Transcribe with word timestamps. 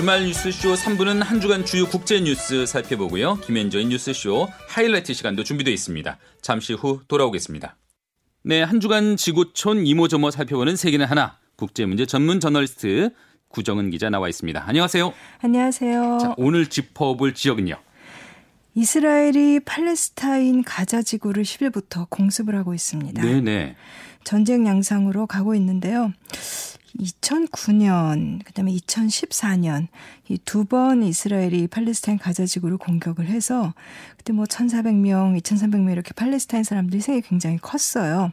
주말 0.00 0.24
뉴스쇼 0.24 0.72
3부는 0.72 1.22
한 1.22 1.42
주간 1.42 1.66
주요 1.66 1.84
국제 1.84 2.18
뉴스 2.22 2.64
살펴보고요. 2.64 3.34
김현정의 3.40 3.84
뉴스쇼 3.88 4.48
하이라이트 4.66 5.12
시간도 5.12 5.44
준비되어 5.44 5.74
있습니다. 5.74 6.16
잠시 6.40 6.72
후 6.72 7.02
돌아오겠습니다. 7.06 7.76
네, 8.44 8.62
한 8.62 8.80
주간 8.80 9.18
지구촌 9.18 9.86
이모저모 9.86 10.30
살펴보는 10.30 10.76
세계는 10.76 11.04
하나 11.04 11.36
국제 11.54 11.84
문제 11.84 12.06
전문 12.06 12.40
저널리스트 12.40 13.10
구정은 13.50 13.90
기자 13.90 14.08
나와 14.08 14.30
있습니다. 14.30 14.64
안녕하세요. 14.66 15.12
안녕하세요. 15.42 16.18
자, 16.18 16.34
오늘 16.38 16.70
짚어볼 16.70 17.34
지역은요. 17.34 17.74
이스라엘이 18.76 19.60
팔레스타인 19.66 20.64
가자 20.64 21.02
지구를 21.02 21.42
10일부터 21.42 22.08
공습을 22.08 22.56
하고 22.56 22.72
있습니다. 22.72 23.20
네네. 23.20 23.76
전쟁 24.24 24.66
양상으로 24.66 25.26
가고 25.26 25.54
있는데요. 25.56 26.10
2009년, 26.98 28.40
그 28.44 28.52
다음에 28.52 28.72
2014년 28.72 29.86
이 30.28 30.38
두 30.44 30.64
번 30.64 31.02
이스라엘이 31.02 31.66
팔레스타인 31.68 32.18
가자 32.18 32.46
지구를 32.46 32.76
공격을 32.76 33.26
해서 33.26 33.74
그때 34.16 34.32
뭐 34.32 34.44
1,400명, 34.44 35.40
2,300명 35.40 35.92
이렇게 35.92 36.12
팔레스타인 36.14 36.64
사람들이 36.64 36.98
희생이 36.98 37.22
굉장히 37.22 37.58
컸어요. 37.58 38.32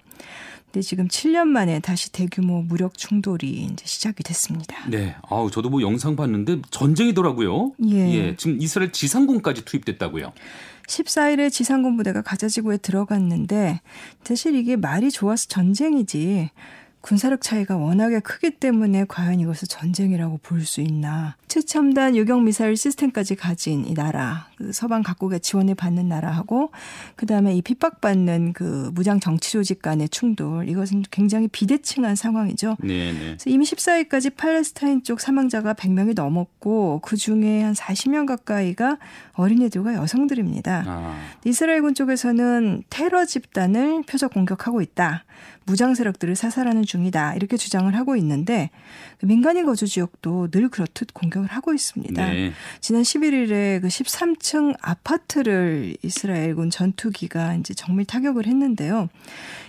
근데 0.66 0.82
지금 0.82 1.08
7년 1.08 1.48
만에 1.48 1.80
다시 1.80 2.12
대규모 2.12 2.62
무력 2.62 2.98
충돌이 2.98 3.48
이제 3.72 3.86
시작이 3.86 4.22
됐습니다. 4.24 4.88
네. 4.90 5.16
아우 5.30 5.50
저도 5.50 5.70
뭐 5.70 5.82
영상 5.82 6.16
봤는데 6.16 6.62
전쟁이더라고요. 6.72 7.74
예. 7.86 7.96
예. 8.14 8.36
지금 8.36 8.62
이스라엘 8.62 8.92
지상군까지 8.92 9.64
투입됐다고요. 9.66 10.34
14일에 10.88 11.52
지상군 11.52 11.98
부대가 11.98 12.22
가자 12.22 12.48
지구에 12.48 12.78
들어갔는데 12.78 13.82
사실 14.24 14.56
이게 14.56 14.76
말이 14.76 15.10
좋아서 15.12 15.48
전쟁이지 15.48 16.50
군사력 17.02 17.42
차이가 17.42 17.78
워낙에 17.78 18.20
크기 18.20 18.52
때문에 18.52 19.06
과연 19.08 19.40
이것을 19.40 19.68
전쟁이라고 19.68 20.40
볼 20.44 20.66
수 20.66 20.82
있나. 20.82 21.36
최첨단 21.48 22.16
유격 22.16 22.44
미사일 22.44 22.76
시스템까지 22.76 23.36
가진 23.36 23.86
이 23.86 23.94
나라, 23.94 24.50
그 24.57 24.57
서방 24.72 25.04
각국의 25.04 25.40
지원을 25.40 25.76
받는 25.76 26.08
나라하고 26.08 26.72
그다음에 27.16 27.56
이 27.56 27.62
핍박받는 27.62 28.54
그 28.54 28.92
무장 28.94 29.20
정치 29.20 29.52
조직 29.52 29.82
간의 29.82 30.10
충돌, 30.10 30.68
이것은 30.70 31.04
굉장히 31.12 31.48
비대칭한 31.48 32.16
상황이죠. 32.16 32.78
네, 32.80 33.12
네. 33.14 33.20
그래서 33.20 33.50
이미 33.50 33.66
14일까지 33.66 34.36
팔레스타인 34.36 35.04
쪽 35.04 35.20
사망자가 35.20 35.74
100명이 35.74 36.16
넘었고 36.16 37.02
그 37.04 37.18
중에 37.18 37.64
한 37.64 37.74
40명 37.74 38.26
가까이가 38.26 38.98
어린이들과 39.34 39.94
여성들입니다. 39.96 40.84
아. 40.88 41.18
이스라엘군 41.46 41.94
쪽에서는 41.96 42.84
테러 42.90 43.26
집단을 43.26 44.04
표적 44.04 44.34
공격하고 44.34 44.82
있다. 44.82 45.26
무장 45.66 45.96
세력들을 45.96 46.36
사살하는 46.36 46.84
중이다. 46.84 47.36
이렇게 47.36 47.58
주장을 47.58 47.94
하고 47.94 48.16
있는데 48.16 48.70
그 49.17 49.17
민간인 49.24 49.66
거주 49.66 49.88
지역도 49.88 50.50
늘 50.52 50.70
그렇듯 50.70 51.14
공격을 51.14 51.48
하고 51.48 51.74
있습니다. 51.74 52.30
네. 52.30 52.54
지난 52.82 53.02
11일에 53.02 53.82
그 53.82 53.88
13층 53.88 54.76
아파트를 54.82 55.98
이스라엘군 56.04 56.70
전투기가 56.70 57.56
이제 57.56 57.74
정밀 57.74 58.06
타격을 58.06 58.46
했는데요. 58.46 59.10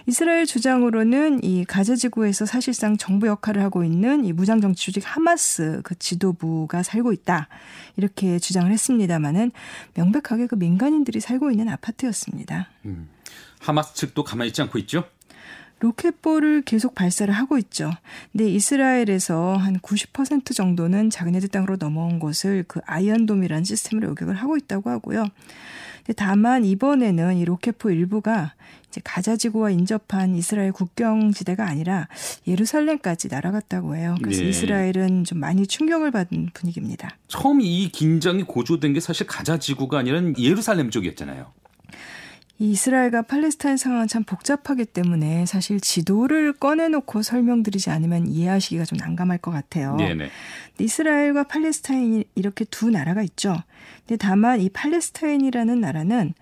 이스라엘 0.06 0.44
주장으로는 0.46 1.44
이 1.44 1.64
가자 1.64 1.94
지구에서 1.96 2.46
사실상 2.46 2.96
정부 2.96 3.26
역할을 3.26 3.62
하고 3.62 3.84
있는 3.84 4.24
이 4.24 4.32
무장 4.32 4.60
정치 4.60 4.86
조직 4.86 5.02
하마스 5.04 5.80
그 5.82 5.98
지도부가 5.98 6.82
살고 6.82 7.12
있다. 7.12 7.48
이렇게 7.96 8.38
주장을 8.38 8.70
했습니다마는 8.70 9.52
명백하게 9.94 10.46
그 10.46 10.54
민간인들이 10.56 11.20
살고 11.20 11.50
있는 11.50 11.68
아파트였습니다. 11.68 12.68
음. 12.84 13.08
하마스 13.60 13.94
측도 13.94 14.24
가만히 14.24 14.48
있지 14.48 14.62
않고 14.62 14.78
있죠? 14.80 15.04
로켓포를 15.80 16.62
계속 16.62 16.94
발사를 16.94 17.32
하고 17.32 17.58
있죠. 17.58 17.90
근데 18.32 18.48
이스라엘에서 18.50 19.56
한 19.56 19.78
90% 19.78 20.54
정도는 20.54 21.10
자기네들 21.10 21.48
땅으로 21.48 21.76
넘어온 21.76 22.18
것을 22.18 22.64
그 22.66 22.80
아이언돔이라는 22.86 23.64
시스템으로 23.64 24.08
요격을 24.08 24.34
하고 24.34 24.56
있다고 24.56 24.90
하고요. 24.90 25.26
근데 25.98 26.12
다만 26.16 26.64
이번에는 26.64 27.36
이 27.36 27.44
로켓포 27.44 27.90
일부가 27.90 28.54
이제 28.88 29.00
가자지구와 29.04 29.70
인접한 29.70 30.34
이스라엘 30.34 30.72
국경지대가 30.72 31.66
아니라 31.66 32.08
예루살렘까지 32.46 33.28
날아갔다고 33.28 33.96
해요. 33.96 34.16
그래서 34.22 34.42
네. 34.42 34.48
이스라엘은 34.48 35.24
좀 35.24 35.38
많이 35.38 35.66
충격을 35.66 36.10
받은 36.10 36.50
분위기입니다. 36.54 37.16
처음 37.28 37.60
이 37.60 37.90
긴장이 37.90 38.44
고조된 38.44 38.94
게 38.94 39.00
사실 39.00 39.26
가자 39.26 39.58
지구가 39.58 39.98
아니라 39.98 40.22
예루살렘 40.38 40.90
쪽이었잖아요. 40.90 41.52
이 42.60 42.70
이스라엘과 42.72 43.22
팔레스타인 43.22 43.76
상황은 43.76 44.08
참 44.08 44.24
복잡하기 44.24 44.86
때문에 44.86 45.46
사실 45.46 45.80
지도를 45.80 46.52
꺼내놓고 46.52 47.22
설명드리지 47.22 47.90
않으면 47.90 48.26
이해하시기가 48.26 48.84
좀 48.84 48.98
난감할 48.98 49.38
것 49.38 49.52
같아요. 49.52 49.94
네네. 49.96 50.28
이스라엘과 50.78 51.44
팔레스타인이 51.44 52.24
이렇게 52.34 52.64
두 52.64 52.90
나라가 52.90 53.22
있죠. 53.22 53.56
근데 54.06 54.16
다만 54.16 54.60
이 54.60 54.68
팔레스타인이라는 54.70 55.80
나라는 55.80 56.34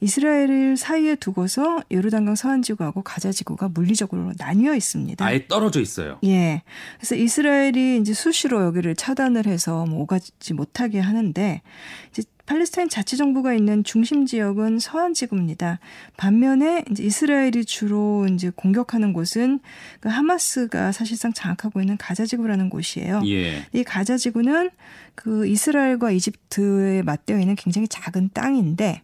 이스라엘을 0.00 0.76
사이에 0.76 1.14
두고서 1.14 1.82
요르단강 1.90 2.34
서안지구하고 2.36 3.02
가자지구가 3.02 3.70
물리적으로 3.70 4.32
나뉘어 4.36 4.74
있습니다. 4.74 5.24
아예 5.24 5.46
떨어져 5.48 5.80
있어요. 5.80 6.18
예. 6.24 6.62
그래서 6.98 7.14
이스라엘이 7.16 7.98
이제 7.98 8.12
수시로 8.12 8.62
여기를 8.62 8.94
차단을 8.94 9.46
해서 9.46 9.86
뭐 9.86 10.02
오가지 10.02 10.52
못하게 10.52 11.00
하는데 11.00 11.62
이제 12.10 12.22
팔레스타인 12.46 12.88
자치 12.88 13.16
정부가 13.16 13.54
있는 13.54 13.84
중심 13.84 14.24
지역은 14.24 14.78
서안 14.78 15.14
지구입니다. 15.14 15.80
반면에 16.16 16.84
이제 16.90 17.02
이스라엘이 17.02 17.64
주로 17.64 18.26
이제 18.26 18.50
공격하는 18.54 19.12
곳은 19.12 19.60
그 20.00 20.08
하마스가 20.08 20.92
사실상 20.92 21.32
장악하고 21.32 21.80
있는 21.80 21.96
가자 21.96 22.24
지구라는 22.24 22.70
곳이에요. 22.70 23.22
예. 23.26 23.64
이 23.72 23.84
가자 23.84 24.16
지구는 24.16 24.70
그 25.14 25.46
이스라엘과 25.46 26.12
이집트에 26.12 27.02
맞대어 27.02 27.38
있는 27.40 27.56
굉장히 27.56 27.88
작은 27.88 28.30
땅인데 28.32 29.02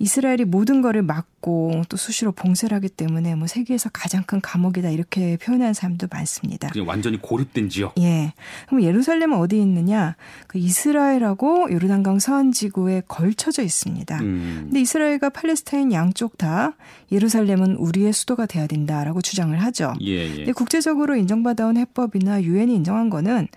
이스라엘이 0.00 0.46
모든 0.46 0.80
거를 0.80 1.02
막고 1.02 1.82
또 1.90 1.98
수시로 1.98 2.32
봉쇄를 2.32 2.74
하기 2.76 2.88
때문에 2.88 3.34
뭐 3.34 3.46
세계에서 3.46 3.90
가장 3.92 4.22
큰 4.24 4.40
감옥이다 4.40 4.88
이렇게 4.88 5.36
표현하는 5.36 5.74
사람도 5.74 6.08
많습니다. 6.10 6.68
그냥 6.68 6.88
완전히 6.88 7.20
고립된 7.20 7.68
지역. 7.68 7.94
예. 7.98 8.32
그럼 8.66 8.82
예루살렘은 8.82 9.36
어디 9.36 9.60
있느냐? 9.60 10.16
그 10.46 10.56
이스라엘하고 10.56 11.70
요르단강 11.70 12.18
서안 12.18 12.50
지구에 12.50 13.02
걸쳐져 13.08 13.62
있습니다. 13.62 14.20
음. 14.20 14.60
근데 14.64 14.80
이스라엘과 14.80 15.28
팔레스타인 15.28 15.92
양쪽 15.92 16.38
다 16.38 16.72
예루살렘은 17.12 17.76
우리의 17.76 18.14
수도가 18.14 18.46
돼야 18.46 18.66
된다라고 18.66 19.20
주장을 19.20 19.56
하죠. 19.64 19.92
예, 20.00 20.30
예. 20.30 20.34
근데 20.34 20.52
국제적으로 20.52 21.14
인정받아온 21.14 21.76
해법이나 21.76 22.42
유엔이 22.42 22.74
인정한 22.74 23.10
거는 23.10 23.48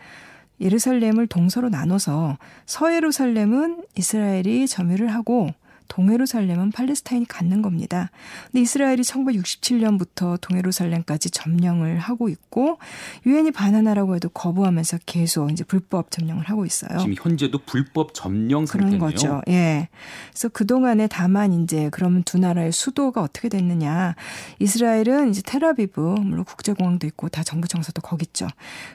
예루살렘을 0.60 1.28
동서로 1.28 1.70
나눠서 1.70 2.38
서예루살렘은 2.66 3.86
이스라엘이 3.96 4.68
점유를 4.68 5.08
하고 5.14 5.50
동예루살렘은 5.88 6.72
팔레스타인이 6.72 7.28
갖는 7.28 7.62
겁니다. 7.62 8.10
근데 8.46 8.62
이스라엘이 8.62 9.02
1967년부터 9.02 10.40
동예루살렘까지 10.42 11.32
점령을 11.32 12.00
하고 12.00 12.30
있고 12.30 12.80
유엔이 13.26 13.52
반환하라고 13.52 14.16
해도 14.16 14.30
거부하면서 14.30 15.00
계속 15.06 15.52
이제 15.52 15.64
불법 15.64 16.12
점령을 16.12 16.44
하고 16.50 16.66
있어요. 16.66 17.00
지금 17.00 17.16
현재도 17.18 17.60
불법 17.66 18.14
점령 18.14 18.66
그런 18.66 18.92
상태네요. 18.92 19.00
거죠. 19.00 19.42
예. 19.48 19.90
그래서 20.32 20.50
그동안에 20.50 21.08
다만 21.08 21.64
이제 21.64 21.90
그러면 21.92 22.24
두 22.24 22.38
나라의 22.38 22.72
수도가 22.72 23.22
어떻게 23.22 23.50
됐느냐. 23.50 24.16
이스라엘은 24.60 25.30
이제 25.30 25.42
테라비브, 25.46 26.00
물론 26.02 26.44
국제공항도 26.46 27.08
있고 27.08 27.30
다 27.30 27.44
정부 27.44 27.68
청사도 27.68 28.02
거기 28.02 28.24
있죠. 28.24 28.48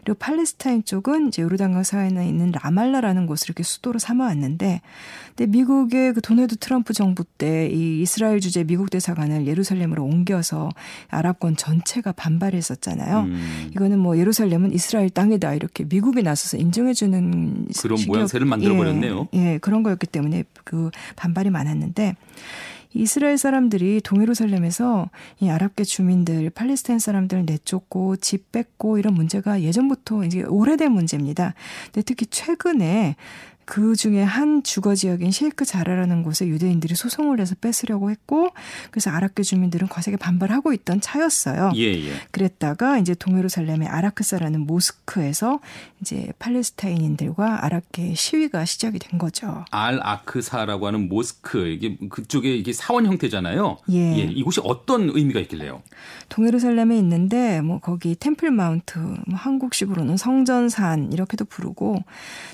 그리고 0.05 0.19
팔레스타인 0.19 0.85
쪽은 0.85 1.29
이제 1.29 1.43
요르단강 1.43 1.83
사이에 1.83 2.09
있는 2.09 2.53
라말라라는 2.53 3.27
곳을 3.27 3.49
이렇게 3.49 3.63
수도로 3.63 3.99
삼아왔는데 3.99 4.81
근데 5.37 5.47
미국의 5.47 6.15
그 6.15 6.21
도널드 6.21 6.57
트럼프 6.57 6.78
정부 6.93 7.25
때 7.25 7.71
이 7.73 8.01
이스라엘 8.03 8.41
주재 8.41 8.65
미국 8.65 8.91
대사관을 8.91 9.47
예루살렘으로 9.47 10.05
옮겨서 10.05 10.69
아랍권 11.09 11.57
전체가 11.57 12.13
반발했었잖아요. 12.13 13.21
음. 13.21 13.71
이거는 13.73 13.99
뭐 13.99 14.17
예루살렘은 14.19 14.73
이스라엘 14.73 15.11
땅이다 15.11 15.55
이렇게 15.55 15.85
미국이 15.85 16.23
나서서 16.23 16.57
인정해주는 16.57 17.69
그런 17.81 17.99
식이었- 17.99 18.07
모양새를 18.09 18.47
만들어 18.47 18.75
예, 18.75 18.77
버렸네요. 18.77 19.29
예, 19.35 19.59
그런 19.59 19.83
거였기 19.83 20.07
때문에 20.07 20.45
그 20.65 20.91
반발이 21.17 21.51
많았는데 21.51 22.17
이스라엘 22.95 23.37
사람들이 23.37 24.01
동예루살렘에서 24.03 25.11
이 25.41 25.51
아랍계 25.51 25.85
주민들, 25.85 26.49
팔레스타인 26.51 26.99
사람들 26.99 27.45
내쫓고 27.45 28.17
집 28.17 28.51
뺏고 28.51 28.99
이런 28.99 29.13
문제가 29.15 29.61
예전부터 29.61 30.25
이제 30.25 30.43
오래된 30.43 30.91
문제입니다. 30.93 31.53
근데 31.93 32.03
특히 32.03 32.25
최근에 32.27 33.15
그 33.69 33.95
중에 33.97 34.23
한 34.23 34.63
주거 34.63 34.95
지역인 34.95 35.31
셰이크 35.31 35.67
자라라는 35.67 36.23
곳에 36.23 36.47
유대인들이 36.47 36.95
소송을 36.95 37.39
해서 37.39 37.55
뺏으려고 37.61 38.11
했고 38.11 38.49
그래서 38.91 39.11
아랍계 39.11 39.43
주민들은 39.43 39.89
거세게 39.89 40.17
반발하고 40.17 40.73
있던 40.73 41.03
차였어요. 41.03 41.73
예, 41.77 41.83
예. 41.83 42.13
그랬다가 42.31 42.97
이제 42.99 43.15
동예루살렘의 43.15 43.87
아라크사라는 43.87 44.61
모스크에서 44.61 45.61
이제 46.01 46.33
팔레스타인인들과 46.39 47.67
아랍계 47.67 48.15
시위가 48.15 48.65
시작이 48.65 48.99
된 48.99 49.19
거죠. 49.19 49.67
알 49.71 50.01
아크사라고 50.03 50.87
하는 50.87 51.11
모스크 51.11 51.67
이게 51.67 51.99
그쪽에 52.09 52.57
이게 52.57 52.73
사원 52.73 53.05
형태잖아요. 53.05 53.77
예. 53.91 54.17
예. 54.17 54.23
이곳이 54.23 54.63
어떤 54.65 55.11
의미가 55.11 55.41
있길래요? 55.41 55.83
동예루살렘에 56.31 56.97
있는데 56.97 57.61
뭐 57.61 57.81
거기 57.81 58.15
템플 58.15 58.51
마운트, 58.51 58.99
뭐 58.99 59.37
한국식으로는 59.37 60.17
성전산 60.17 61.13
이렇게도 61.13 61.45
부르고 61.45 62.03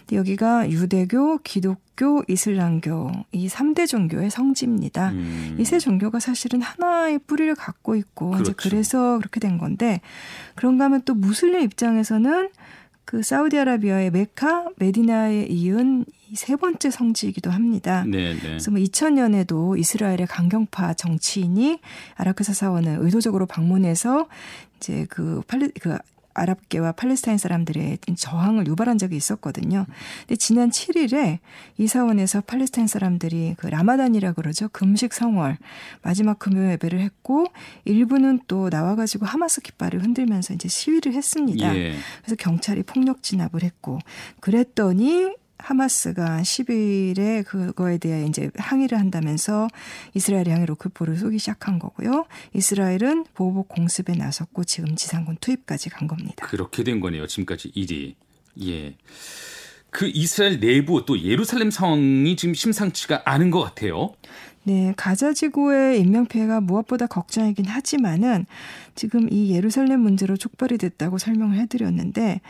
근데 0.00 0.16
여기가 0.16 0.70
유대 0.70 1.03
교, 1.06 1.38
기독교, 1.38 2.22
이슬람교 2.28 3.12
이 3.32 3.48
3대 3.48 3.86
종교의 3.86 4.30
성지입니다. 4.30 5.10
음. 5.10 5.56
이세 5.58 5.78
종교가 5.78 6.20
사실은 6.20 6.60
하나의 6.60 7.18
뿌리를 7.20 7.54
갖고 7.54 7.96
있고 7.96 8.30
그렇죠. 8.30 8.52
이제 8.52 8.54
그래서 8.56 9.18
그렇게 9.18 9.40
된 9.40 9.58
건데 9.58 10.00
그런가 10.54 10.84
하면 10.86 11.02
또 11.04 11.14
무슬림 11.14 11.62
입장에서는 11.62 12.50
그 13.04 13.22
사우디아라비아의 13.22 14.10
메카, 14.10 14.66
메디나에 14.76 15.46
이은 15.48 16.06
이세 16.30 16.56
번째 16.56 16.90
성지이기도 16.90 17.50
합니다. 17.50 18.04
네, 18.06 18.34
네. 18.34 18.40
그래서 18.40 18.70
뭐 18.70 18.80
2000년에도 18.80 19.78
이스라엘의 19.78 20.26
강경파 20.26 20.94
정치인이 20.94 21.78
아라크사 22.16 22.54
사원을 22.54 22.98
의도적으로 23.00 23.46
방문해서 23.46 24.26
이제 24.78 25.06
그 25.10 25.42
팔레 25.46 25.68
그 25.80 25.98
아랍계와 26.34 26.92
팔레스타인 26.92 27.38
사람들의 27.38 27.98
저항을 28.16 28.66
유발한 28.66 28.98
적이 28.98 29.16
있었거든요. 29.16 29.86
근데 30.20 30.36
지난 30.36 30.70
7일에 30.70 31.38
이 31.78 31.86
사원에서 31.86 32.42
팔레스타인 32.42 32.86
사람들이 32.86 33.54
그 33.56 33.66
라마단이라 33.68 34.32
그러죠. 34.32 34.68
금식 34.68 35.14
성월 35.14 35.56
마지막 36.02 36.38
금요 36.38 36.72
예배를 36.72 37.00
했고 37.00 37.46
일부는 37.84 38.40
또 38.48 38.70
나와 38.70 38.96
가지고 38.96 39.26
하마스 39.26 39.60
깃발을 39.60 40.02
흔들면서 40.02 40.54
이제 40.54 40.68
시위를 40.68 41.14
했습니다. 41.14 41.74
예. 41.76 41.94
그래서 42.22 42.36
경찰이 42.36 42.82
폭력 42.82 43.22
진압을 43.22 43.62
했고 43.62 43.98
그랬더니 44.40 45.32
하마스가 45.64 46.42
10일에 46.42 47.44
그거에 47.46 47.98
대해 47.98 48.26
이제 48.26 48.50
항의를 48.56 48.98
한다면서 48.98 49.68
이스라엘이 50.12 50.50
향해 50.50 50.66
로켓포를 50.66 51.16
쏘기 51.16 51.38
시작한 51.38 51.78
거고요. 51.78 52.26
이스라엘은 52.52 53.24
보복 53.34 53.68
공습에 53.68 54.14
나섰고 54.14 54.64
지금 54.64 54.94
지상군 54.94 55.38
투입까지 55.40 55.88
간 55.88 56.06
겁니다. 56.06 56.46
그렇게 56.46 56.84
된 56.84 57.00
거네요. 57.00 57.26
지금까지 57.26 57.72
일이. 57.74 58.16
예. 58.62 58.96
그 59.90 60.10
이스라엘 60.12 60.60
내부 60.60 61.04
또 61.06 61.20
예루살렘 61.22 61.70
상황이 61.70 62.36
지금 62.36 62.52
심상치가 62.52 63.22
않은 63.24 63.50
것 63.50 63.60
같아요. 63.60 64.14
네, 64.64 64.92
가자 64.96 65.32
지구의 65.32 66.00
인명 66.00 66.26
피해가 66.26 66.60
무엇보다 66.60 67.06
걱정이긴 67.06 67.66
하지만은 67.66 68.46
지금 68.94 69.28
이 69.30 69.54
예루살렘 69.54 70.00
문제로 70.00 70.36
촉발이 70.36 70.78
됐다고 70.78 71.18
설명을 71.18 71.58
해드렸는데 71.58 72.40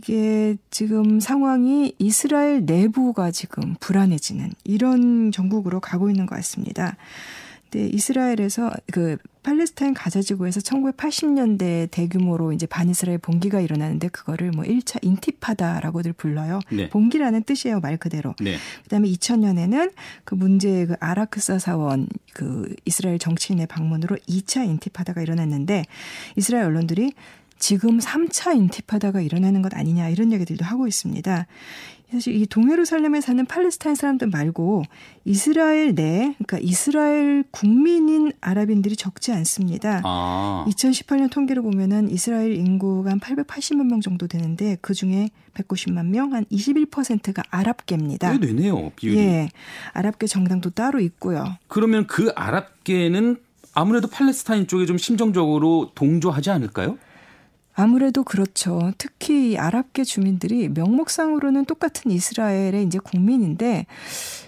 이게 0.00 0.56
지금 0.70 1.20
상황이 1.20 1.94
이스라엘 1.98 2.64
내부가 2.64 3.30
지금 3.30 3.74
불안해지는 3.80 4.50
이런 4.64 5.30
전국으로 5.30 5.80
가고 5.80 6.08
있는 6.08 6.24
것 6.24 6.36
같습니다. 6.36 6.96
네, 7.70 7.86
이스라엘에서 7.86 8.72
그 8.92 9.18
팔레스타인 9.42 9.94
가자 9.94 10.22
지구에서 10.22 10.60
1980년대 10.60 11.90
대규모로 11.90 12.52
이제 12.52 12.66
반이스라엘 12.66 13.18
봉기가 13.18 13.60
일어나는데 13.60 14.08
그거를 14.08 14.50
뭐 14.50 14.64
1차 14.64 15.04
인티파다라고들 15.04 16.14
불러요. 16.14 16.60
네. 16.72 16.88
봉기라는 16.88 17.44
뜻이에요, 17.44 17.80
말 17.80 17.96
그대로. 17.96 18.34
네. 18.40 18.56
그다음에 18.84 19.06
2000년에는 19.08 19.92
그 20.24 20.34
문제의 20.34 20.86
그 20.86 20.94
아라크사 20.98 21.58
사원 21.58 22.08
그 22.32 22.74
이스라엘 22.86 23.18
정치인의 23.18 23.66
방문으로 23.66 24.16
2차 24.28 24.66
인티파다가 24.66 25.20
일어났는데 25.22 25.84
이스라엘 26.36 26.64
언론들이 26.64 27.12
지금 27.60 27.98
3차 27.98 28.56
인티파다가 28.56 29.20
일어나는 29.20 29.62
것 29.62 29.72
아니냐 29.76 30.08
이런 30.08 30.32
얘기들도 30.32 30.64
하고 30.64 30.88
있습니다. 30.88 31.46
사실 32.10 32.34
이 32.34 32.44
동예루살렘에 32.46 33.20
사는 33.20 33.46
팔레스타인 33.46 33.94
사람들 33.94 34.28
말고 34.28 34.82
이스라엘 35.24 35.94
내 35.94 36.34
그러니까 36.38 36.58
이스라엘 36.60 37.44
국민인 37.52 38.32
아랍인들이 38.40 38.96
적지 38.96 39.30
않습니다. 39.32 40.00
아. 40.02 40.64
2018년 40.68 41.30
통계를 41.30 41.62
보면은 41.62 42.10
이스라엘 42.10 42.54
인구가 42.54 43.12
한 43.12 43.20
880만 43.20 43.86
명 43.86 44.00
정도 44.00 44.26
되는데 44.26 44.76
그 44.80 44.92
중에 44.92 45.28
190만 45.54 46.06
명, 46.06 46.32
한 46.32 46.44
21%가 46.46 47.42
아랍계입니다. 47.50 48.32
꽤 48.32 48.46
되네요. 48.46 48.90
비율이. 48.96 49.18
예, 49.18 49.48
아랍계 49.92 50.26
정당도 50.26 50.70
따로 50.70 50.98
있고요. 51.00 51.44
그러면 51.68 52.06
그 52.08 52.32
아랍계는 52.34 53.36
아무래도 53.72 54.08
팔레스타인 54.08 54.66
쪽에 54.66 54.86
좀 54.86 54.98
심정적으로 54.98 55.92
동조하지 55.94 56.50
않을까요? 56.50 56.98
아무래도 57.80 58.24
그렇죠. 58.24 58.92
특히 58.98 59.52
이 59.52 59.58
아랍계 59.58 60.04
주민들이 60.04 60.68
명목상으로는 60.68 61.64
똑같은 61.64 62.10
이스라엘의 62.10 62.84
이제 62.84 62.98
국민인데 62.98 63.86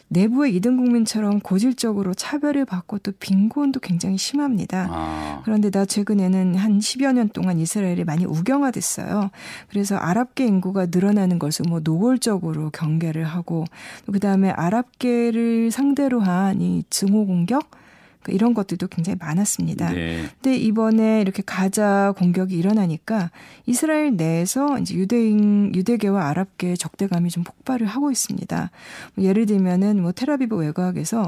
내부의 0.09 0.55
이등 0.55 0.77
국민처럼 0.77 1.41
고질적으로 1.41 2.13
차별을 2.13 2.67
받고 2.67 2.99
또 2.99 3.13
빈곤도 3.19 3.81
굉장히 3.81 4.19
심합니다. 4.19 4.89
아. 4.91 5.41
그런데 5.45 5.71
나 5.71 5.87
최근에는 5.87 6.55
한 6.57 6.79
10여 6.79 7.15
년 7.15 7.31
동안 7.31 7.59
이스라엘이 7.59 8.05
많이 8.05 8.27
우경화됐어요. 8.27 9.31
그래서 9.71 9.97
아랍계 9.97 10.45
인구가 10.45 10.87
늘어나는 10.91 11.39
것을 11.39 11.65
뭐 11.67 11.81
노골적으로 11.83 12.71
경계를 12.71 13.25
하고 13.25 13.65
그 14.13 14.21
다음에 14.21 14.51
아랍계를 14.51 15.71
상대로 15.71 16.21
한 16.21 16.53
이 16.61 16.85
증오 16.91 17.27
공격 17.27 17.71
그러니까 18.23 18.33
이런 18.33 18.55
것들도 18.55 18.87
굉장히 18.89 19.19
많았습니다. 19.19 19.91
네. 19.91 20.29
근데 20.41 20.57
이번에 20.57 21.21
이렇게 21.21 21.43
가자 21.45 22.15
공격이 22.17 22.57
일어나니까 22.57 23.31
이스라엘 23.67 24.17
내에서 24.17 24.79
이제 24.79 24.95
유대인 24.95 25.75
유대계와 25.75 26.29
아랍계 26.29 26.77
적대감이 26.77 27.31
좀 27.31 27.45
폭발을 27.45 27.87
하고 27.87 28.11
있습니다. 28.11 28.71
뭐 29.15 29.25
예를 29.25 29.47
들면은 29.47 30.01
뭐 30.01 30.13
테라비브 30.13 30.57
외곽에서 30.57 31.27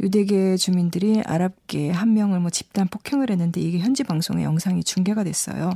유대계 0.00 0.56
주민들이 0.56 1.22
아랍계 1.24 1.90
한 1.90 2.14
명을 2.14 2.40
뭐 2.40 2.50
집단 2.50 2.86
폭행을 2.88 3.30
했는데 3.30 3.60
이게 3.60 3.78
현지 3.78 4.04
방송에 4.04 4.44
영상이 4.44 4.84
중계가 4.84 5.24
됐어요. 5.24 5.72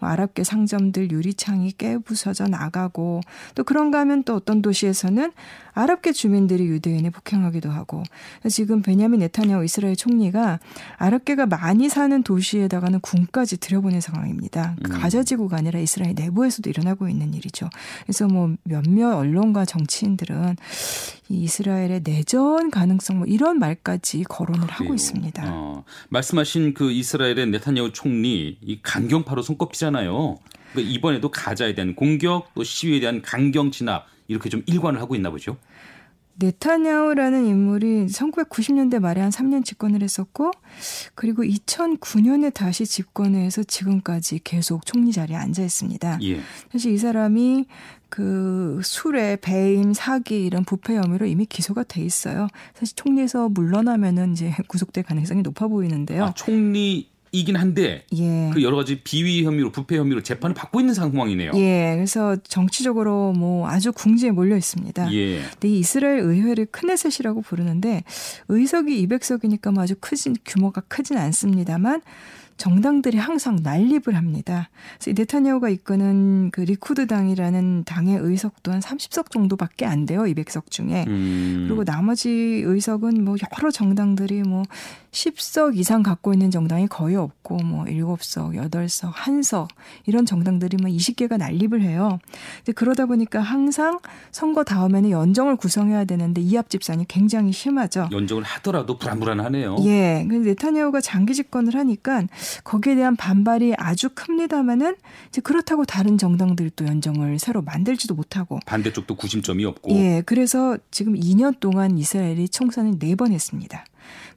뭐 0.00 0.08
아랍계 0.08 0.44
상점들 0.44 1.10
유리창이 1.10 1.72
깨부서져 1.72 2.48
나가고 2.48 3.20
또 3.54 3.64
그런가 3.64 4.00
하면 4.00 4.22
또 4.24 4.34
어떤 4.34 4.62
도시에서는 4.62 5.32
아랍계 5.76 6.12
주민들이 6.12 6.66
유대인을 6.66 7.10
폭행하기도 7.10 7.68
하고 7.70 8.02
지금 8.48 8.80
베냐민 8.80 9.20
네타냐후 9.20 9.62
이스라엘 9.64 9.94
총리가 10.06 10.60
아랍계가 10.96 11.46
많이 11.46 11.88
사는 11.88 12.22
도시에다가는 12.22 13.00
군까지 13.00 13.58
들여보낸 13.58 14.00
상황입니다. 14.00 14.76
그 14.82 14.92
음. 14.92 15.00
가자지구가 15.00 15.56
아니라 15.56 15.80
이스라엘 15.80 16.14
내부에서도 16.14 16.68
일어나고 16.70 17.08
있는 17.08 17.34
일이죠. 17.34 17.68
그래서 18.04 18.26
뭐 18.26 18.54
몇몇 18.62 19.16
언론과 19.16 19.64
정치인들은 19.64 20.56
이 21.28 21.42
이스라엘의 21.42 22.02
내전 22.04 22.70
가능성 22.70 23.18
뭐 23.18 23.26
이런 23.26 23.58
말까지 23.58 24.24
거론을 24.24 24.68
하고 24.68 24.84
그래요. 24.84 24.94
있습니다. 24.94 25.42
어, 25.46 25.84
말씀하신 26.08 26.74
그 26.74 26.92
이스라엘의 26.92 27.48
네타냐후 27.48 27.92
총리 27.92 28.58
이 28.62 28.80
강경파로 28.82 29.42
손꼽히잖아요. 29.42 30.38
그러니까 30.72 30.94
이번에도 30.94 31.30
가자에 31.30 31.74
대한 31.74 31.94
공격 31.94 32.54
또 32.54 32.62
시위에 32.62 33.00
대한 33.00 33.22
강경 33.22 33.70
진압 33.72 34.06
이렇게 34.28 34.48
좀 34.48 34.62
일관을 34.66 35.00
하고 35.00 35.14
있나 35.14 35.30
보죠. 35.30 35.56
네타냐후라는 36.38 37.46
인물이 37.46 38.06
1990년대 38.06 38.98
말에 38.98 39.20
한 39.20 39.30
3년 39.30 39.64
집권을 39.64 40.02
했었고 40.02 40.50
그리고 41.14 41.42
2009년에 41.42 42.52
다시 42.52 42.86
집권을 42.86 43.40
해서 43.40 43.62
지금까지 43.62 44.40
계속 44.44 44.84
총리 44.84 45.12
자리에 45.12 45.36
앉아 45.36 45.62
있습니다. 45.62 46.18
예. 46.22 46.40
사실 46.70 46.92
이 46.92 46.98
사람이 46.98 47.66
그 48.08 48.80
술에 48.84 49.36
배임, 49.36 49.92
사기 49.92 50.44
이런 50.44 50.64
부패 50.64 50.96
혐의로 50.96 51.26
이미 51.26 51.46
기소가 51.46 51.82
돼 51.82 52.02
있어요. 52.02 52.48
사실 52.74 52.94
총리에서 52.94 53.48
물러나면은 53.48 54.32
이제 54.32 54.52
구속될 54.68 55.04
가능성이 55.04 55.42
높아 55.42 55.68
보이는데요. 55.68 56.24
아, 56.26 56.34
총리 56.34 57.08
이긴 57.32 57.56
한데 57.56 58.04
예. 58.14 58.50
그 58.52 58.62
여러 58.62 58.76
가지 58.76 59.00
비위 59.02 59.44
혐의로 59.44 59.72
부패 59.72 59.98
혐의로 59.98 60.22
재판을 60.22 60.54
받고 60.54 60.80
있는 60.80 60.94
상황이네요. 60.94 61.52
예, 61.54 61.92
그래서 61.94 62.36
정치적으로 62.36 63.32
뭐 63.32 63.68
아주 63.68 63.92
궁지에 63.92 64.30
몰려 64.30 64.56
있습니다. 64.56 65.12
예. 65.12 65.42
근데 65.52 65.68
이 65.68 65.80
이스라엘 65.80 66.20
의회를 66.20 66.66
크네셋이라고 66.66 67.42
부르는데 67.42 68.04
의석이 68.48 69.06
200석이니까 69.06 69.72
뭐 69.72 69.82
아주 69.82 69.94
크진 70.00 70.34
규모가 70.44 70.82
크진 70.88 71.16
않습니다만 71.18 72.02
정당들이 72.56 73.18
항상 73.18 73.58
난립을 73.62 74.16
합니다. 74.16 74.70
그래서 74.98 75.12
네타냐후가 75.16 75.68
이끄는 75.68 76.50
그 76.52 76.62
리쿠드 76.62 77.06
당이라는 77.06 77.84
당의 77.84 78.18
의석 78.20 78.62
또한 78.62 78.80
30석 78.80 79.30
정도밖에 79.30 79.84
안 79.84 80.06
돼요. 80.06 80.22
200석 80.22 80.70
중에. 80.70 81.04
음. 81.06 81.64
그리고 81.66 81.84
나머지 81.84 82.30
의석은 82.30 83.24
뭐 83.24 83.36
여러 83.58 83.70
정당들이 83.70 84.42
뭐 84.42 84.62
10석 85.16 85.76
이상 85.76 86.02
갖고 86.02 86.32
있는 86.34 86.50
정당이 86.50 86.88
거의 86.88 87.16
없고 87.16 87.56
뭐 87.58 87.84
7석, 87.84 88.54
8석, 88.70 89.12
1석 89.12 89.68
이런 90.04 90.26
정당들이 90.26 90.76
뭐 90.80 90.90
20개가 90.90 91.38
난립을 91.38 91.80
해요. 91.80 92.18
근데 92.58 92.72
그러다 92.72 93.06
보니까 93.06 93.40
항상 93.40 93.98
선거 94.30 94.62
다음에는 94.62 95.10
연정을 95.10 95.56
구성해야 95.56 96.04
되는데 96.04 96.42
이합 96.42 96.68
집산이 96.68 97.06
굉장히 97.08 97.52
심하죠. 97.52 98.08
연정을 98.12 98.42
하더라도 98.42 98.98
불안불안하네요. 98.98 99.76
예. 99.84 100.26
근데 100.28 100.50
네타냐후가 100.50 101.00
장기 101.00 101.34
집권을 101.34 101.74
하니까 101.74 102.24
거기에 102.64 102.94
대한 102.94 103.16
반발이 103.16 103.74
아주 103.76 104.10
큽니다마는 104.14 104.96
이제 105.28 105.40
그렇다고 105.40 105.84
다른 105.84 106.18
정당들도 106.18 106.86
연정을 106.86 107.38
새로 107.38 107.62
만들지도 107.62 108.14
못하고 108.14 108.60
반대쪽도 108.66 109.16
구심점이 109.16 109.64
없고 109.64 109.92
예. 109.92 110.22
그래서 110.26 110.76
지금 110.90 111.14
2년 111.14 111.58
동안 111.60 111.98
이스라엘이 111.98 112.48
총선을 112.48 112.98
4번 112.98 113.32
했습니다. 113.32 113.84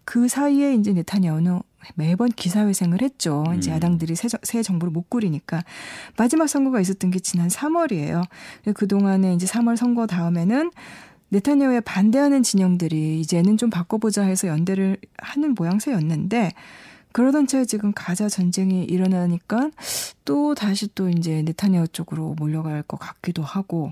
그 0.06 0.28
사이에 0.28 0.74
이제 0.74 0.92
네타냐후는 0.94 1.60
매번 1.96 2.30
기사회생을 2.30 3.02
했죠. 3.02 3.44
이제 3.58 3.72
음. 3.72 3.76
야당들이 3.76 4.16
새, 4.16 4.28
새 4.44 4.64
정부를 4.64 4.92
못 4.92 5.10
꾸리니까 5.10 5.64
마지막 6.18 6.48
선거가 6.48 6.82
있었던 6.82 7.12
게 7.12 7.20
지난 7.20 7.48
3월이에요. 7.48 8.24
그 8.74 8.88
동안에 8.88 9.34
이제 9.34 9.46
3월 9.46 9.76
선거 9.78 10.08
다음에는 10.08 10.72
네타냐후에 11.30 11.82
반대하는 11.82 12.44
진영들이 12.44 13.20
이제는 13.22 13.58
좀 13.58 13.70
바꿔보자 13.70 14.24
해서 14.24 14.48
연대를 14.48 14.98
하는 15.18 15.54
모양새였는데 15.54 16.52
그러던 17.12 17.48
차에 17.48 17.66
지금 17.66 17.92
가자 17.94 18.30
전쟁이 18.30 18.84
일어나니까 18.84 19.72
또 20.26 20.54
다시 20.54 20.88
또 20.94 21.10
이제 21.10 21.42
네타냐후 21.42 21.88
쪽으로 21.90 22.36
몰려갈 22.38 22.84
것 22.84 22.98
같기도 22.98 23.42
하고 23.44 23.90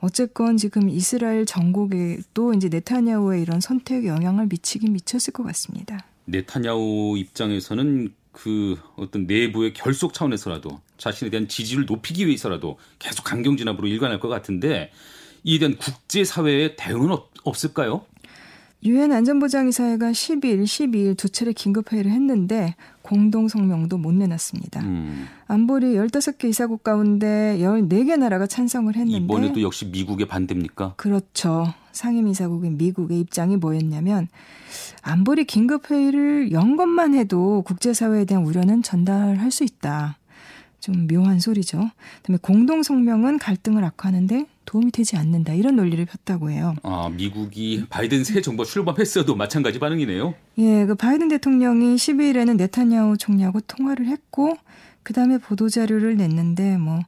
어쨌건 0.00 0.56
지금 0.56 0.88
이스라엘 0.88 1.46
전국에 1.46 2.18
또 2.34 2.52
이제 2.54 2.68
네타냐후의 2.68 3.42
이런 3.42 3.60
선택 3.60 4.06
영향을 4.06 4.46
미치긴 4.46 4.92
미쳤을 4.92 5.32
것 5.32 5.44
같습니다. 5.44 6.04
네타냐후 6.24 7.16
입장에서는 7.18 8.12
그 8.32 8.78
어떤 8.96 9.26
내부의 9.26 9.74
결속 9.74 10.14
차원에서라도 10.14 10.80
자신에 10.96 11.30
대한 11.30 11.48
지지를 11.48 11.84
높이기 11.84 12.26
위해서라도 12.26 12.78
계속 12.98 13.24
강경 13.24 13.56
진압으로 13.56 13.86
일관할 13.86 14.20
것 14.20 14.28
같은데 14.28 14.90
이에 15.44 15.58
대한 15.58 15.76
국제 15.76 16.24
사회의 16.24 16.76
대응은 16.76 17.16
없을까요? 17.44 18.04
유엔 18.84 19.12
안전보장이사회가 19.12 20.10
10일, 20.10 20.64
12일 20.64 21.16
두 21.16 21.28
차례 21.28 21.52
긴급회의를 21.52 22.10
했는데 22.10 22.74
공동 23.02 23.46
성명도 23.46 23.96
못 23.96 24.12
내놨습니다. 24.12 24.80
음. 24.80 25.28
안보리 25.46 25.94
15개 25.94 26.48
이사국 26.48 26.82
가운데 26.82 27.58
14개 27.60 28.16
나라가 28.16 28.46
찬성을 28.46 28.94
했는데 28.94 29.24
이번에도 29.24 29.62
역시 29.62 29.86
미국의 29.86 30.26
반대입니까? 30.26 30.94
그렇죠. 30.96 31.72
상임이사국인 31.92 32.78
미국의 32.78 33.20
입장이 33.20 33.56
뭐였냐면 33.56 34.28
안보리 35.02 35.44
긴급회의를 35.44 36.52
연 36.52 36.76
것만 36.76 37.14
해도 37.14 37.62
국제사회에 37.62 38.24
대한 38.24 38.44
우려는 38.44 38.82
전달할 38.82 39.50
수 39.50 39.62
있다. 39.62 40.16
좀 40.82 41.06
묘한 41.06 41.38
소리죠. 41.38 41.90
그다음에 42.22 42.38
공동 42.42 42.82
성명은 42.82 43.38
갈등을 43.38 43.84
악화하는데 43.84 44.46
도움이 44.64 44.90
되지 44.90 45.16
않는다 45.16 45.54
이런 45.54 45.76
논리를 45.76 46.04
폈다고 46.04 46.50
해요. 46.50 46.74
아 46.82 47.08
미국이 47.08 47.86
바이든 47.88 48.24
새 48.24 48.40
정부 48.42 48.64
출범했어도 48.64 49.36
마찬가지 49.36 49.78
반응이네요. 49.78 50.34
예, 50.58 50.84
그 50.84 50.96
바이든 50.96 51.28
대통령이 51.28 51.94
12일에는 51.94 52.56
네타냐후 52.56 53.16
총리하고 53.16 53.60
통화를 53.60 54.06
했고 54.06 54.56
그 55.02 55.12
다음에 55.12 55.38
보도 55.38 55.68
자료를 55.68 56.16
냈는데, 56.16 56.76
뭐, 56.76 57.00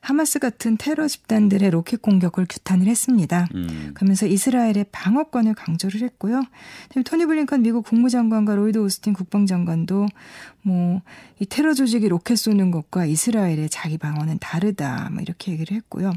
하마스 0.00 0.38
같은 0.38 0.76
테러 0.76 1.08
집단들의 1.08 1.70
로켓 1.70 2.02
공격을 2.02 2.46
규탄을 2.48 2.86
했습니다. 2.86 3.48
음. 3.54 3.92
그러면서 3.94 4.26
이스라엘의 4.26 4.86
방어권을 4.92 5.54
강조를 5.54 6.02
했고요. 6.02 6.42
토니 7.04 7.24
블링컨 7.24 7.62
미국 7.62 7.86
국무장관과 7.86 8.56
로이드 8.56 8.78
오스틴 8.78 9.14
국방장관도 9.14 10.06
뭐, 10.62 11.00
이 11.38 11.46
테러 11.46 11.74
조직이 11.74 12.08
로켓 12.08 12.36
쏘는 12.36 12.70
것과 12.70 13.06
이스라엘의 13.06 13.68
자기 13.70 13.98
방어는 13.98 14.38
다르다. 14.40 15.10
뭐, 15.10 15.22
이렇게 15.22 15.52
얘기를 15.52 15.76
했고요. 15.76 16.12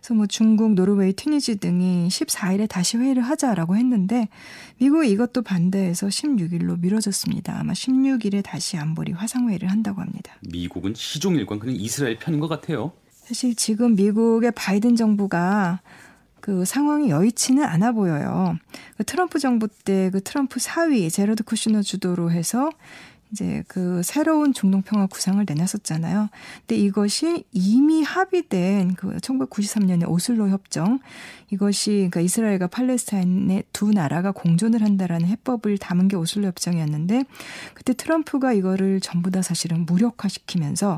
그래서 0.00 0.14
뭐 0.14 0.26
중국, 0.26 0.74
노르웨이, 0.74 1.12
튀니지 1.12 1.56
등이 1.56 2.08
14일에 2.08 2.68
다시 2.68 2.96
회의를 2.96 3.22
하자라고 3.22 3.76
했는데, 3.76 4.28
미국이 4.78 5.10
이것도 5.10 5.42
반대해서 5.42 6.06
16일로 6.06 6.80
미뤄졌습니다. 6.80 7.58
아마 7.58 7.72
16일에 7.72 8.42
다시 8.42 8.76
안보리 8.76 9.12
화상회의를 9.12 9.70
한다고 9.70 10.00
합니다. 10.00 10.36
미국은 10.48 10.94
시종일관 10.94 11.58
그냥 11.58 11.76
이스라엘 11.76 12.18
편인 12.18 12.40
것 12.40 12.48
같아요. 12.48 12.92
사실 13.10 13.54
지금 13.54 13.94
미국의 13.94 14.52
바이든 14.52 14.96
정부가 14.96 15.80
그 16.40 16.64
상황이 16.64 17.10
여의치는 17.10 17.62
않아 17.62 17.92
보여요. 17.92 18.56
그 18.96 19.04
트럼프 19.04 19.38
정부 19.38 19.68
때 19.68 20.10
그 20.10 20.22
트럼프 20.22 20.58
사위 20.58 21.10
제러드 21.10 21.44
쿠시너 21.44 21.82
주도로 21.82 22.30
해서 22.30 22.70
이제 23.32 23.62
그 23.68 24.02
새로운 24.02 24.52
중동평화 24.52 25.06
구상을 25.06 25.44
내놨었잖아요. 25.46 26.28
근데 26.66 26.76
이것이 26.76 27.44
이미 27.52 28.02
합의된 28.02 28.94
그 28.94 29.16
1993년의 29.18 30.08
오슬로 30.08 30.48
협정 30.48 30.98
이것이 31.50 31.90
그러니까 31.90 32.20
이스라엘과 32.20 32.68
팔레스타인의 32.68 33.64
두 33.72 33.90
나라가 33.90 34.32
공존을 34.32 34.82
한다라는 34.82 35.26
해법을 35.26 35.78
담은 35.78 36.08
게 36.08 36.16
오슬로 36.16 36.46
협정이었는데 36.48 37.24
그때 37.74 37.92
트럼프가 37.92 38.52
이거를 38.52 39.00
전부 39.00 39.30
다 39.30 39.42
사실은 39.42 39.86
무력화시키면서 39.86 40.96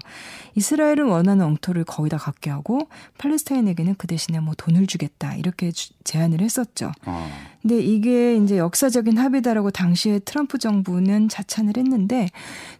이스라엘은 0.54 1.06
원하는 1.06 1.44
엉터를 1.44 1.84
거의 1.84 2.10
다 2.10 2.16
갖게 2.16 2.50
하고 2.50 2.88
팔레스타인에게는 3.18 3.96
그 3.96 4.06
대신에 4.06 4.40
뭐 4.40 4.54
돈을 4.56 4.86
주겠다 4.86 5.34
이렇게 5.36 5.72
제안을 6.04 6.40
했었죠. 6.40 6.92
어. 7.06 7.30
근데 7.62 7.80
이게 7.80 8.36
이제 8.36 8.58
역사적인 8.58 9.16
합의다라고 9.16 9.70
당시에 9.70 10.18
트럼프 10.18 10.58
정부는 10.58 11.28
자찬을 11.28 11.74
했는데 11.76 12.28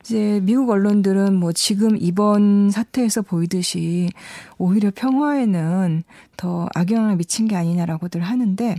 이제 0.00 0.40
미국 0.42 0.70
언론들은 0.70 1.34
뭐 1.34 1.52
지금 1.52 1.96
이번 1.98 2.70
사태에서 2.70 3.22
보이듯이 3.22 4.10
오히려 4.58 4.90
평화에는 4.94 6.02
더 6.36 6.68
악영향을 6.74 7.16
미친 7.16 7.46
게 7.46 7.54
아니냐라고들 7.54 8.20
하는데 8.20 8.76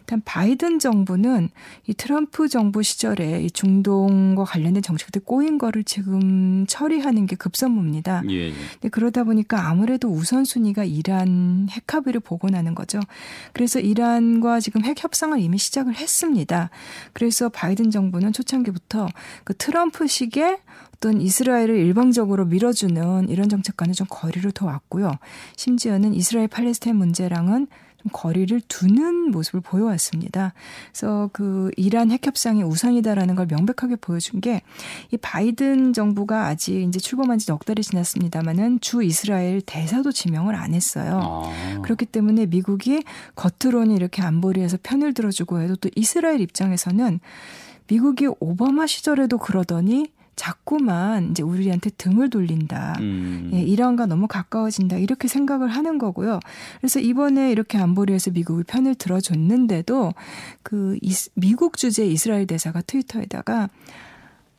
일단 0.00 0.22
바이든 0.24 0.78
정부는 0.78 1.48
이 1.86 1.94
트럼프 1.94 2.48
정부 2.48 2.82
시절에 2.82 3.42
이 3.42 3.50
중동과 3.50 4.44
관련된 4.44 4.82
정책들 4.82 5.22
꼬인 5.24 5.56
거를 5.56 5.82
지금 5.82 6.66
처리하는 6.68 7.24
게 7.26 7.34
급선무입니다. 7.36 8.22
예, 8.28 8.48
예. 8.48 8.52
근데 8.72 8.88
그러다 8.90 9.24
보니까 9.24 9.68
아무래도 9.68 10.10
우선순위가 10.10 10.84
이란 10.84 11.68
핵 11.70 11.94
합의를 11.94 12.20
복원하는 12.20 12.74
거죠. 12.74 13.00
그래서 13.54 13.80
이란과 13.80 14.60
지금 14.60 14.84
핵 14.84 15.02
협상을 15.02 15.38
이미 15.46 15.58
시작을 15.58 15.96
했습니다. 15.96 16.70
그래서 17.12 17.48
바이든 17.48 17.90
정부는 17.90 18.32
초창기부터 18.32 19.08
그 19.44 19.56
트럼프식의 19.56 20.58
어떤 20.96 21.20
이스라엘을 21.20 21.76
일방적으로 21.76 22.44
밀어주는 22.46 23.28
이런 23.28 23.48
정책과는 23.48 23.94
좀 23.94 24.06
거리를 24.08 24.50
더 24.52 24.66
왔고요. 24.66 25.12
심지어는 25.56 26.14
이스라엘 26.14 26.48
팔레스타인 26.48 26.96
문제랑은 26.96 27.66
좀 27.66 27.85
거리를 28.12 28.60
두는 28.68 29.30
모습을 29.30 29.60
보여왔습니다. 29.60 30.52
그래서 30.92 31.30
그 31.32 31.70
이란 31.76 32.10
핵 32.10 32.26
협상이 32.26 32.62
우선이다라는 32.62 33.34
걸 33.34 33.46
명백하게 33.48 33.96
보여준 33.96 34.40
게 34.40 34.62
이 35.12 35.16
바이든 35.16 35.92
정부가 35.92 36.46
아직 36.46 36.82
이제 36.82 36.98
출범한 36.98 37.38
지 37.38 37.46
넉 37.46 37.64
달이 37.64 37.82
지났습니다마는 37.82 38.80
주 38.80 39.02
이스라엘 39.02 39.60
대사도 39.60 40.10
지명을 40.12 40.54
안 40.56 40.74
했어요. 40.74 41.20
아. 41.22 41.80
그렇기 41.82 42.06
때문에 42.06 42.46
미국이 42.46 43.02
겉으로는 43.36 43.94
이렇게 43.94 44.22
안보리에서 44.22 44.78
편을 44.82 45.14
들어주고 45.14 45.60
해도 45.60 45.76
또 45.76 45.88
이스라엘 45.94 46.40
입장에서는 46.40 47.20
미국이 47.88 48.26
오바마 48.40 48.86
시절에도 48.86 49.38
그러더니 49.38 50.10
자꾸만 50.36 51.30
이제 51.30 51.42
우리한테 51.42 51.90
등을 51.90 52.30
돌린다. 52.30 52.96
음. 53.00 53.50
예, 53.54 53.60
이란과 53.60 54.06
너무 54.06 54.28
가까워진다. 54.28 54.98
이렇게 54.98 55.28
생각을 55.28 55.68
하는 55.68 55.98
거고요. 55.98 56.40
그래서 56.78 57.00
이번에 57.00 57.50
이렇게 57.50 57.78
안보리에서 57.78 58.30
미국이 58.32 58.62
편을 58.64 58.94
들어줬는데도 58.96 60.12
그 60.62 60.98
이스, 61.00 61.30
미국 61.34 61.78
주재 61.78 62.06
이스라엘 62.06 62.46
대사가 62.46 62.82
트위터에다가 62.82 63.70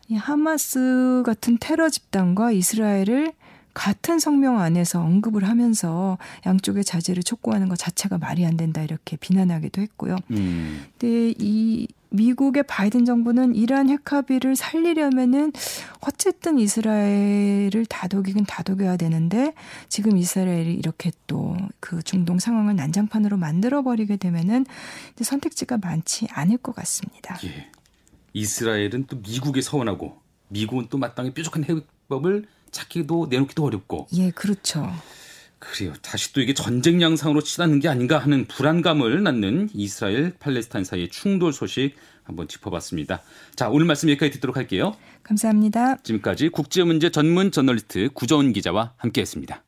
이 0.10 0.16
하마스 0.16 1.22
같은 1.26 1.58
테러 1.60 1.90
집단과 1.90 2.52
이스라엘을 2.52 3.34
같은 3.74 4.18
성명 4.18 4.60
안에서 4.60 5.02
언급을 5.02 5.48
하면서 5.48 6.18
양쪽의 6.48 6.84
자제를 6.84 7.22
촉구하는 7.22 7.70
것 7.70 7.78
자체가 7.78 8.18
말이 8.18 8.44
안 8.44 8.58
된다 8.58 8.82
이렇게 8.82 9.18
비난하기도 9.18 9.82
했고요. 9.82 10.16
음. 10.32 10.86
근데 10.98 11.36
이 11.38 11.88
미국의 12.10 12.64
바이든 12.64 13.06
정부는 13.06 13.56
이란 13.56 13.90
핵 13.90 14.12
합의를 14.12 14.56
살리려면은 14.56 15.54
어쨌든 16.02 16.60
이스라엘을 16.60 17.86
다독이긴 17.90 18.46
다독여야 18.46 18.98
되는데 18.98 19.54
지금 19.90 20.18
이스라엘이 20.18 20.74
이렇게 20.74 21.12
또 21.28 21.58
그 21.80 22.02
중동 22.04 22.40
상황을 22.40 22.76
난장판으로 22.76 23.38
만들어 23.38 23.82
버리게 23.82 24.18
되면은 24.18 24.66
선택지가 25.22 25.78
많지 25.78 26.28
않을 26.32 26.58
것 26.58 26.76
같습니다. 26.76 27.38
예. 27.46 27.70
이스라엘은 28.34 29.06
또 29.08 29.18
미국에 29.18 29.62
서운하고 29.62 30.22
미국은 30.50 30.88
또 30.90 30.98
마땅히 30.98 31.34
뾰족한 31.34 31.66
해법을 31.66 32.48
찾기도 32.72 33.28
내놓기도 33.30 33.64
어렵고. 33.64 34.08
예, 34.14 34.32
그렇죠. 34.32 34.92
그래요. 35.60 35.94
다시 36.02 36.34
또 36.34 36.42
이게 36.42 36.54
전쟁 36.54 37.02
양상으로 37.02 37.42
치닫는 37.42 37.80
게 37.80 37.88
아닌가 37.88 38.20
하는 38.20 38.46
불안감을 38.46 39.24
낳는 39.24 39.70
이스라엘 39.74 40.34
팔레스타인 40.38 40.86
사이의 40.86 41.10
충돌 41.10 41.52
소식 41.52 41.96
한번 42.24 42.48
짚어봤습니다. 42.48 43.22
자, 43.56 43.70
오늘 43.70 43.86
말씀 43.86 44.10
여기까지 44.10 44.34
듣도록 44.34 44.58
할게요. 44.58 44.96
감사합니다. 45.24 45.98
지금까지 46.04 46.50
국제문제 46.50 47.10
전문 47.10 47.52
저널리스트 47.52 48.10
구정은 48.14 48.54
기자와 48.54 48.94
함께했습니다. 48.98 49.64